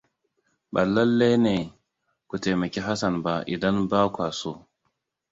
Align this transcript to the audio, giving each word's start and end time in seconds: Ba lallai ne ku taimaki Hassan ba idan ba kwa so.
Ba 0.73 0.81
lallai 0.93 1.35
ne 1.45 1.55
ku 2.29 2.35
taimaki 2.41 2.79
Hassan 2.87 3.15
ba 3.23 3.33
idan 3.53 3.77
ba 3.89 3.99
kwa 4.13 4.27
so. 4.39 4.51